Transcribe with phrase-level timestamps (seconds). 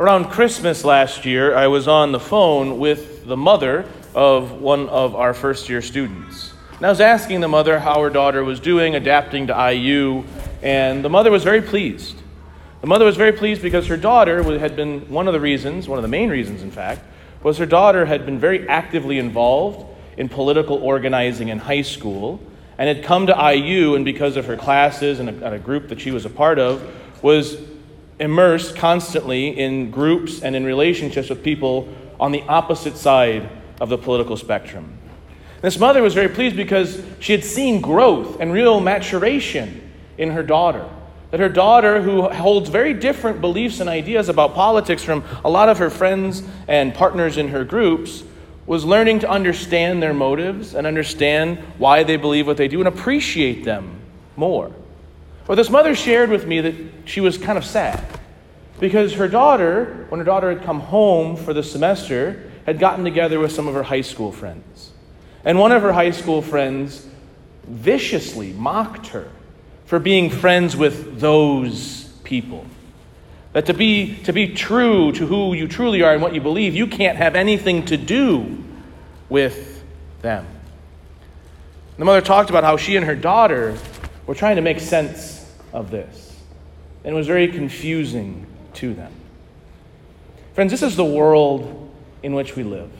[0.00, 3.84] Around Christmas last year, I was on the phone with the mother
[4.14, 6.52] of one of our first year students.
[6.76, 10.22] And I was asking the mother how her daughter was doing, adapting to IU,
[10.62, 12.14] and the mother was very pleased.
[12.80, 15.98] The mother was very pleased because her daughter had been one of the reasons, one
[15.98, 17.02] of the main reasons, in fact,
[17.42, 19.84] was her daughter had been very actively involved
[20.16, 22.38] in political organizing in high school
[22.78, 25.88] and had come to IU, and because of her classes and a, and a group
[25.88, 26.88] that she was a part of,
[27.20, 27.56] was
[28.20, 31.88] immersed constantly in groups and in relationships with people
[32.18, 33.48] on the opposite side
[33.80, 34.98] of the political spectrum.
[35.60, 40.42] This mother was very pleased because she had seen growth and real maturation in her
[40.42, 40.88] daughter.
[41.30, 45.68] That her daughter, who holds very different beliefs and ideas about politics from a lot
[45.68, 48.22] of her friends and partners in her groups,
[48.66, 52.88] was learning to understand their motives and understand why they believe what they do and
[52.88, 53.98] appreciate them
[54.36, 54.72] more.
[55.48, 56.74] Well, this mother shared with me that
[57.06, 58.04] she was kind of sad
[58.78, 63.40] because her daughter, when her daughter had come home for the semester, had gotten together
[63.40, 64.92] with some of her high school friends.
[65.46, 67.06] And one of her high school friends
[67.66, 69.30] viciously mocked her
[69.86, 72.66] for being friends with those people.
[73.54, 76.74] That to be, to be true to who you truly are and what you believe,
[76.74, 78.62] you can't have anything to do
[79.30, 79.82] with
[80.20, 80.46] them.
[81.96, 83.78] The mother talked about how she and her daughter
[84.26, 85.37] were trying to make sense
[85.72, 86.36] of this.
[87.04, 89.12] And it was very confusing to them.
[90.54, 91.90] Friends, this is the world
[92.22, 92.90] in which we live.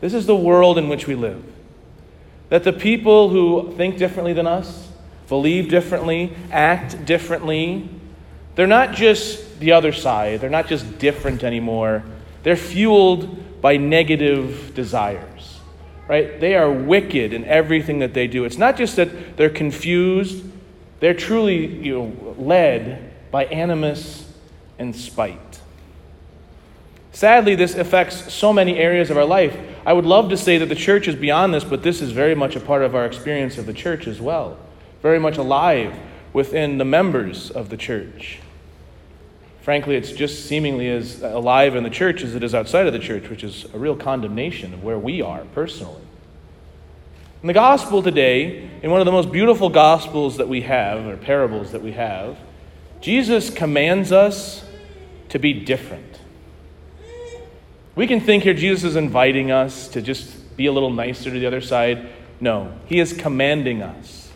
[0.00, 1.44] This is the world in which we live.
[2.48, 4.88] That the people who think differently than us,
[5.28, 7.88] believe differently, act differently,
[8.54, 12.02] they're not just the other side, they're not just different anymore.
[12.42, 15.60] They're fueled by negative desires.
[16.08, 16.38] Right?
[16.38, 18.44] They are wicked in everything that they do.
[18.44, 20.44] It's not just that they're confused,
[21.00, 24.30] they're truly you know, led by animus
[24.78, 25.60] and spite.
[27.12, 29.56] Sadly, this affects so many areas of our life.
[29.86, 32.34] I would love to say that the church is beyond this, but this is very
[32.34, 34.58] much a part of our experience of the church as well.
[35.00, 35.98] Very much alive
[36.34, 38.40] within the members of the church.
[39.62, 42.98] Frankly, it's just seemingly as alive in the church as it is outside of the
[42.98, 46.05] church, which is a real condemnation of where we are personally.
[47.42, 51.16] In the gospel today, in one of the most beautiful gospels that we have, or
[51.16, 52.38] parables that we have,
[53.00, 54.64] Jesus commands us
[55.28, 56.20] to be different.
[57.94, 61.38] We can think here Jesus is inviting us to just be a little nicer to
[61.38, 62.08] the other side.
[62.40, 64.30] No, he is commanding us.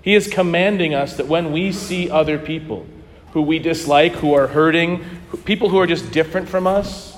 [0.00, 2.86] He is commanding us that when we see other people
[3.32, 5.04] who we dislike, who are hurting,
[5.44, 7.16] people who are just different from us,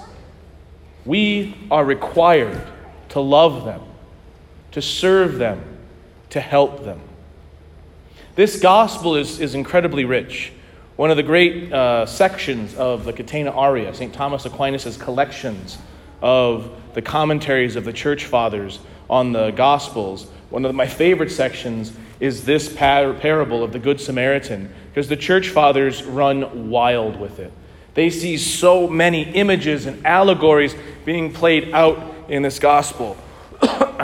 [1.04, 2.60] we are required
[3.10, 3.80] to love them,
[4.74, 5.62] to serve them,
[6.30, 7.00] to help them.
[8.34, 10.52] This gospel is, is incredibly rich.
[10.96, 14.12] One of the great uh, sections of the Catena Aurea, St.
[14.12, 15.78] Thomas Aquinas' collections
[16.20, 21.92] of the commentaries of the church fathers on the Gospels, one of my favorite sections
[22.18, 27.38] is this par- parable of the Good Samaritan, because the church fathers run wild with
[27.38, 27.52] it.
[27.94, 30.74] They see so many images and allegories
[31.04, 33.16] being played out in this gospel.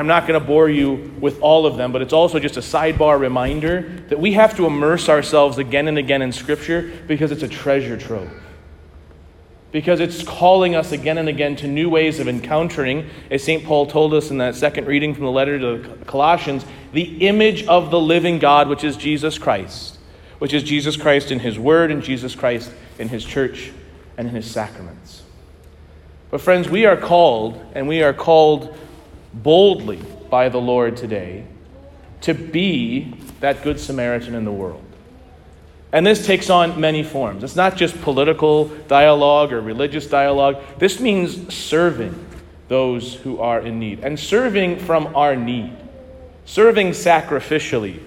[0.00, 2.61] I'm not going to bore you with all of them, but it's also just a
[2.61, 7.43] sidebar reminder that we have to immerse ourselves again and again in Scripture because it's
[7.43, 8.31] a treasure trove.
[9.72, 13.62] Because it's calling us again and again to new ways of encountering, as St.
[13.62, 17.66] Paul told us in that second reading from the letter to the Colossians, the image
[17.66, 19.99] of the living God, which is Jesus Christ,
[20.39, 23.71] which is Jesus Christ in His Word and Jesus Christ in His church
[24.16, 25.25] and in His sacraments.
[26.31, 28.75] But, friends, we are called, and we are called
[29.32, 31.44] boldly by the Lord today
[32.22, 34.84] to be that Good Samaritan in the world.
[35.92, 37.42] And this takes on many forms.
[37.42, 40.62] It's not just political dialogue or religious dialogue.
[40.78, 42.26] This means serving
[42.68, 45.76] those who are in need and serving from our need,
[46.44, 48.00] serving sacrificially.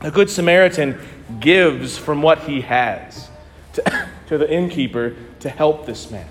[0.00, 0.98] A Good Samaritan
[1.40, 3.28] gives from what he has
[3.74, 6.28] to, to the innkeeper to help this man.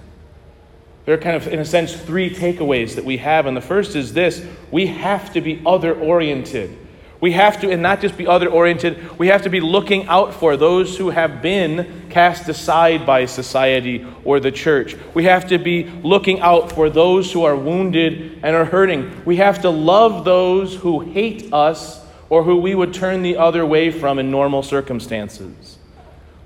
[1.11, 3.45] There are kind of, in a sense, three takeaways that we have.
[3.45, 6.77] And the first is this we have to be other oriented.
[7.19, 10.33] We have to, and not just be other oriented, we have to be looking out
[10.33, 14.95] for those who have been cast aside by society or the church.
[15.13, 19.25] We have to be looking out for those who are wounded and are hurting.
[19.25, 23.65] We have to love those who hate us or who we would turn the other
[23.65, 25.77] way from in normal circumstances.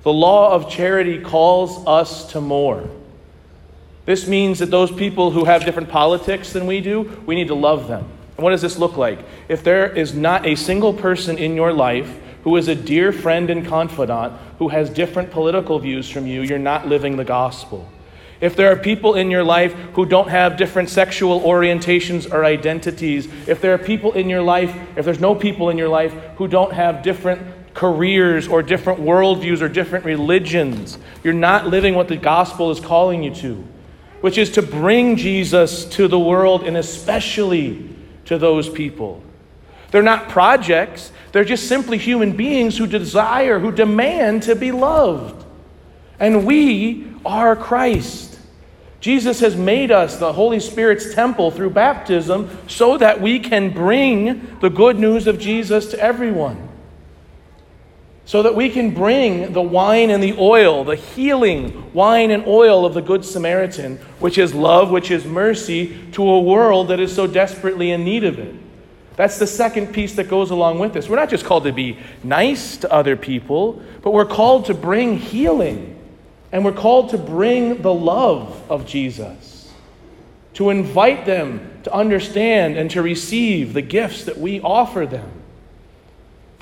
[0.02, 2.90] The law of charity calls us to more.
[4.06, 7.56] This means that those people who have different politics than we do, we need to
[7.56, 8.06] love them.
[8.38, 9.20] And what does this look like?
[9.50, 13.50] If there is not a single person in your life who is a dear friend
[13.50, 17.90] and confidant who has different political views from you, you're not living the gospel.
[18.42, 23.28] If there are people in your life who don't have different sexual orientations or identities,
[23.48, 26.48] if there are people in your life, if there's no people in your life who
[26.48, 27.42] don't have different
[27.74, 33.24] careers or different worldviews or different religions, you're not living what the gospel is calling
[33.24, 33.66] you to,
[34.26, 37.88] which is to bring Jesus to the world and especially
[38.26, 39.22] to those people.
[39.92, 45.46] They're not projects, they're just simply human beings who desire, who demand to be loved.
[46.20, 48.40] And we are Christ.
[49.00, 54.58] Jesus has made us the Holy Spirit's temple through baptism so that we can bring
[54.60, 56.68] the good news of Jesus to everyone.
[58.26, 62.86] So that we can bring the wine and the oil, the healing wine and oil
[62.86, 67.14] of the Good Samaritan, which is love, which is mercy, to a world that is
[67.14, 68.56] so desperately in need of it.
[69.16, 71.08] That's the second piece that goes along with this.
[71.08, 75.18] We're not just called to be nice to other people, but we're called to bring
[75.18, 75.92] healing
[76.52, 79.72] and we're called to bring the love of Jesus,
[80.54, 85.30] to invite them to understand and to receive the gifts that we offer them.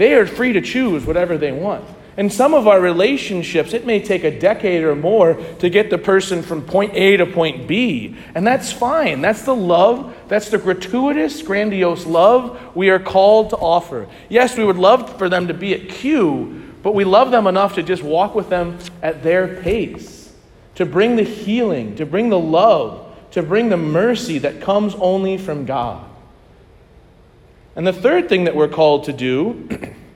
[0.04, 1.86] They are free to choose whatever they want.
[2.18, 5.98] In some of our relationships, it may take a decade or more to get the
[5.98, 8.18] person from point A to point B.
[8.36, 9.22] And that's fine.
[9.22, 14.10] That's the love, that's the gratuitous, grandiose love we are called to offer.
[14.28, 17.76] Yes, we would love for them to be at Q, but we love them enough
[17.76, 20.34] to just walk with them at their pace,
[20.76, 25.38] to bring the healing, to bring the love, to bring the mercy that comes only
[25.38, 26.10] from God.
[27.76, 29.68] And the third thing that we're called to do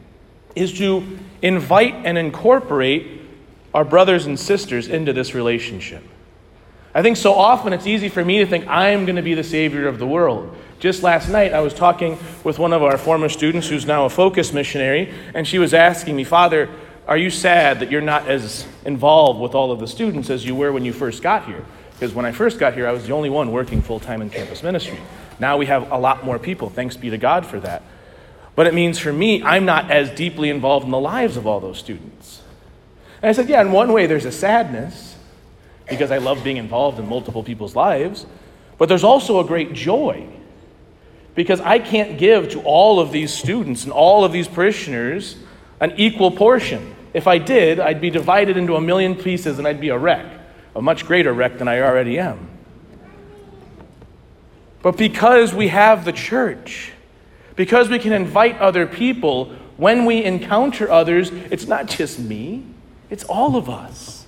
[0.56, 3.22] is to invite and incorporate
[3.74, 6.04] our brothers and sisters into this relationship.
[6.96, 9.44] I think so often it's easy for me to think I'm going to be the
[9.44, 10.56] savior of the world.
[10.80, 14.10] Just last night, I was talking with one of our former students who's now a
[14.10, 16.70] focus missionary, and she was asking me, Father,
[17.08, 20.56] are you sad that you're not as involved with all of the students as you
[20.56, 21.66] were when you first got here?
[21.98, 24.30] Because when I first got here, I was the only one working full time in
[24.30, 25.00] campus ministry.
[25.40, 26.70] Now we have a lot more people.
[26.70, 27.82] Thanks be to God for that.
[28.56, 31.60] But it means for me, I'm not as deeply involved in the lives of all
[31.60, 32.42] those students.
[33.22, 35.16] And I said, Yeah, in one way, there's a sadness
[35.90, 38.26] because I love being involved in multiple people's lives,
[38.78, 40.28] but there's also a great joy
[41.34, 45.38] because I can't give to all of these students and all of these parishioners
[45.80, 46.96] an equal portion.
[47.14, 50.26] If I did, I'd be divided into a million pieces and I'd be a wreck,
[50.78, 52.48] a much greater wreck than I already am.
[54.84, 56.94] But because we have the church,
[57.56, 59.46] because we can invite other people,
[59.78, 62.64] when we encounter others, it's not just me,
[63.10, 64.28] it's all of us.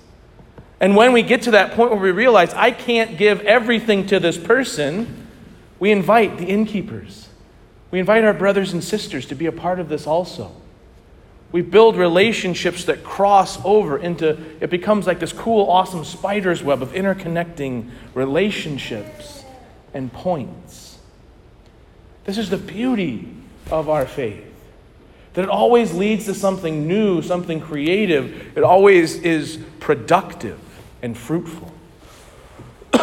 [0.80, 4.18] And when we get to that point where we realize I can't give everything to
[4.18, 5.28] this person,
[5.78, 7.28] we invite the innkeepers.
[7.92, 10.59] We invite our brothers and sisters to be a part of this also.
[11.52, 16.80] We build relationships that cross over into, it becomes like this cool, awesome spider's web
[16.80, 19.44] of interconnecting relationships
[19.92, 20.98] and points.
[22.24, 23.28] This is the beauty
[23.70, 24.44] of our faith.
[25.34, 28.56] That it always leads to something new, something creative.
[28.56, 30.58] It always is productive
[31.02, 31.72] and fruitful.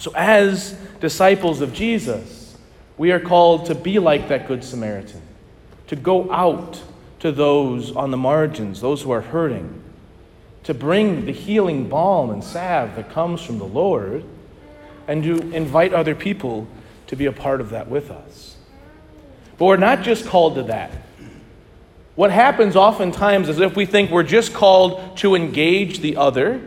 [0.00, 2.56] so, as disciples of Jesus,
[2.96, 5.22] we are called to be like that Good Samaritan,
[5.88, 6.80] to go out
[7.20, 9.82] to those on the margins, those who are hurting,
[10.64, 14.24] to bring the healing balm and salve that comes from the Lord,
[15.06, 16.66] and to invite other people
[17.06, 18.56] to be a part of that with us.
[19.58, 20.90] But we're not just called to that.
[22.14, 26.60] What happens oftentimes is if we think we're just called to engage the other,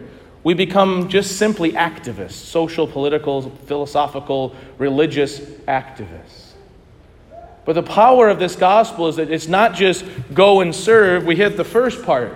[0.43, 6.52] we become just simply activists, social, political, philosophical, religious activists.
[7.65, 11.25] But the power of this gospel is that it's not just go and serve.
[11.25, 12.35] We hit the first part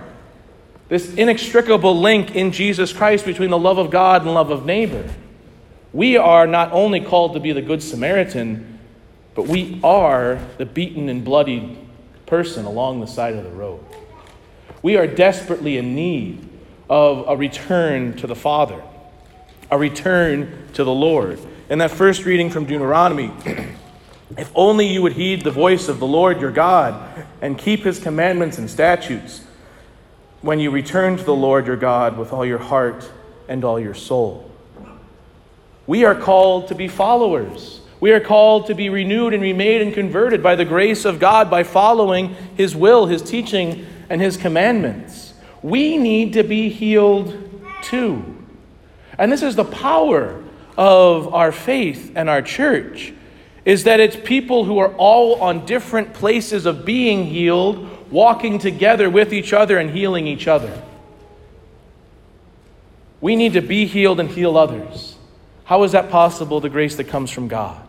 [0.89, 5.09] this inextricable link in Jesus Christ between the love of God and love of neighbor.
[5.91, 8.79] We are not only called to be the Good Samaritan,
[9.35, 11.77] but we are the beaten and bloodied
[12.25, 13.83] person along the side of the road.
[14.81, 16.47] We are desperately in need
[16.89, 18.81] of a return to the Father,
[19.69, 21.39] a return to the Lord.
[21.69, 23.31] In that first reading from Deuteronomy,
[24.35, 27.99] if only you would heed the voice of the Lord your God and keep his
[27.99, 29.43] commandments and statutes
[30.41, 33.09] when you return to the Lord your God with all your heart
[33.47, 34.51] and all your soul.
[35.85, 37.79] We are called to be followers.
[37.99, 41.49] We are called to be renewed and remade and converted by the grace of God
[41.49, 45.27] by following His will, His teaching, and His commandments
[45.67, 47.35] we need to be healed
[47.81, 48.23] too.
[49.17, 50.41] And this is the power
[50.77, 53.13] of our faith and our church
[53.67, 59.09] is that it's people who are all on different places of being healed walking together
[59.09, 60.81] with each other and healing each other.
[63.19, 65.17] We need to be healed and heal others.
[65.65, 66.61] How is that possible?
[66.61, 67.85] The grace that comes from God.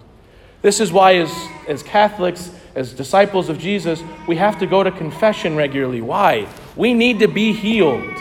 [0.63, 1.33] This is why, as,
[1.69, 6.01] as Catholics, as disciples of Jesus, we have to go to confession regularly.
[6.01, 6.49] Why?
[6.75, 8.19] We need to be healed.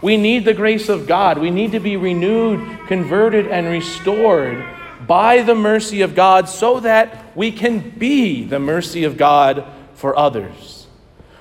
[0.00, 1.38] We need the grace of God.
[1.38, 4.64] We need to be renewed, converted, and restored
[5.06, 10.16] by the mercy of God so that we can be the mercy of God for
[10.16, 10.86] others.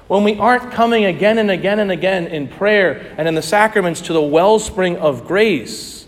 [0.08, 4.02] When we aren't coming again and again and again in prayer and in the sacraments
[4.02, 6.06] to the wellspring of grace,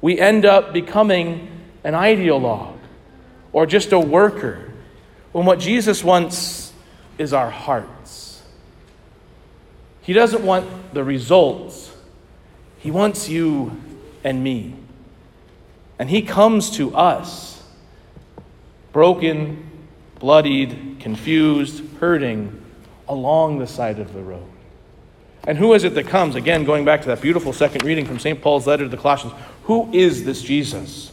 [0.00, 1.48] we end up becoming
[1.84, 2.78] an ideologue
[3.52, 4.70] or just a worker
[5.32, 6.72] when what Jesus wants
[7.18, 8.42] is our hearts.
[10.02, 11.94] He doesn't want the results,
[12.78, 13.80] He wants you
[14.24, 14.74] and me.
[15.98, 17.62] And He comes to us
[18.92, 19.70] broken,
[20.18, 22.62] bloodied, confused, hurting
[23.08, 24.48] along the side of the road.
[25.44, 26.36] And who is it that comes?
[26.36, 28.40] Again, going back to that beautiful second reading from St.
[28.40, 29.34] Paul's letter to the Colossians.
[29.64, 31.10] Who is this Jesus?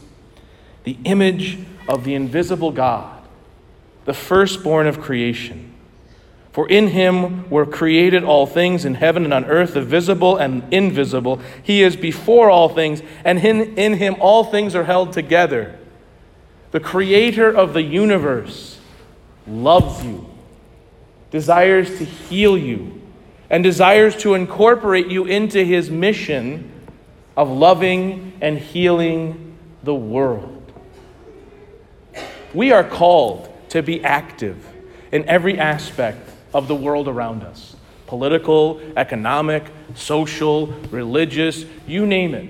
[0.83, 1.57] The image
[1.87, 3.23] of the invisible God,
[4.05, 5.68] the firstborn of creation.
[6.51, 10.63] For in him were created all things in heaven and on earth, the visible and
[10.73, 11.39] invisible.
[11.61, 15.77] He is before all things, and in, in him all things are held together.
[16.71, 18.79] The creator of the universe
[19.47, 20.27] loves you,
[21.29, 22.99] desires to heal you,
[23.49, 26.71] and desires to incorporate you into his mission
[27.37, 30.71] of loving and healing the world.
[32.53, 34.65] We are called to be active
[35.11, 37.75] in every aspect of the world around us
[38.07, 39.63] political, economic,
[39.93, 42.49] social, religious, you name it.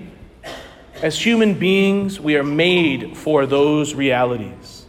[1.02, 4.86] As human beings, we are made for those realities.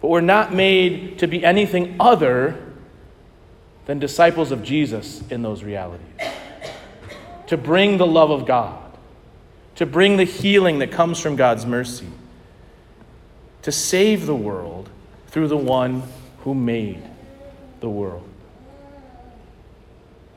[0.00, 2.72] But we're not made to be anything other
[3.86, 6.06] than disciples of Jesus in those realities.
[7.48, 8.96] To bring the love of God,
[9.74, 12.06] to bring the healing that comes from God's mercy
[13.64, 14.90] to save the world
[15.28, 16.02] through the one
[16.40, 17.02] who made
[17.84, 18.26] the world.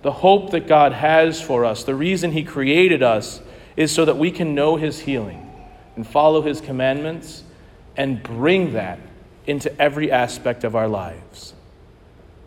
[0.03, 3.41] The hope that God has for us, the reason He created us,
[3.75, 5.49] is so that we can know His healing
[5.95, 7.43] and follow His commandments
[7.95, 8.99] and bring that
[9.47, 11.53] into every aspect of our lives.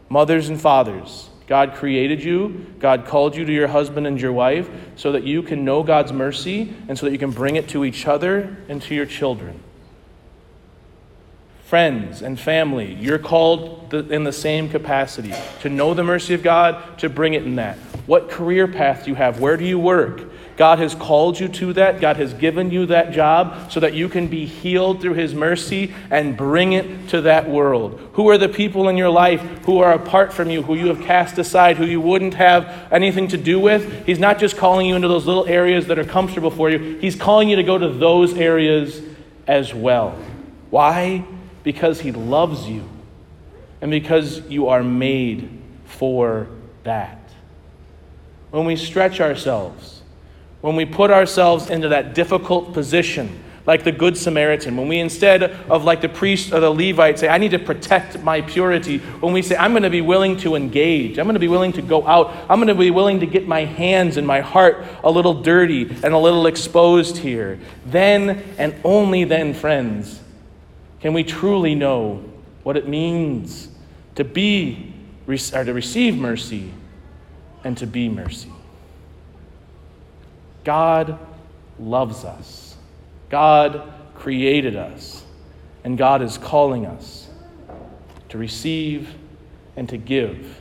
[0.09, 4.69] Mothers and fathers, God created you, God called you to your husband and your wife
[4.97, 7.85] so that you can know God's mercy and so that you can bring it to
[7.85, 9.61] each other and to your children
[11.71, 16.99] friends and family, you're called in the same capacity to know the mercy of God,
[16.99, 17.77] to bring it in that.
[18.07, 19.39] What career path do you have?
[19.39, 20.21] Where do you work?
[20.57, 22.01] God has called you to that.
[22.01, 25.95] God has given you that job so that you can be healed through His mercy
[26.11, 28.01] and bring it to that world.
[28.15, 31.01] Who are the people in your life who are apart from you, who you have
[31.03, 34.07] cast aside, who you wouldn't have anything to do with?
[34.07, 37.15] He's not just calling you into those little areas that are comfortable for you, He's
[37.15, 39.01] calling you to go to those areas
[39.47, 40.19] as well.
[40.71, 41.25] Why?
[41.63, 42.89] Because He loves you
[43.81, 45.49] and because you are made
[45.85, 46.49] for
[46.85, 47.19] that.
[48.51, 50.03] When we stretch ourselves,
[50.61, 55.43] when we put ourselves into that difficult position, like the Good Samaritan, when we instead
[55.43, 59.33] of like the priest or the Levite say, I need to protect my purity, when
[59.33, 61.83] we say, I'm going to be willing to engage, I'm going to be willing to
[61.83, 65.11] go out, I'm going to be willing to get my hands and my heart a
[65.11, 70.21] little dirty and a little exposed here, then and only then, friends,
[71.01, 72.25] can we truly know
[72.63, 73.69] what it means
[74.17, 74.93] to be
[75.27, 76.73] or to receive mercy
[77.65, 78.53] and to be mercy?
[80.65, 81.19] God
[81.79, 82.77] loves us.
[83.31, 85.25] God created us.
[85.85, 87.29] And God is calling us
[88.29, 89.15] to receive
[89.77, 90.61] and to give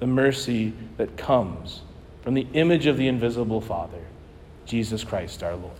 [0.00, 1.80] the mercy that comes
[2.22, 4.02] from the image of the invisible Father,
[4.66, 5.72] Jesus Christ our Lord.